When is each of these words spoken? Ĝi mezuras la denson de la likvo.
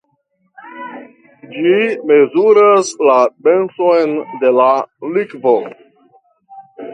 Ĝi 1.57 1.73
mezuras 2.11 2.89
la 3.09 3.19
denson 3.49 4.17
de 4.45 4.53
la 4.61 4.71
likvo. 5.19 5.55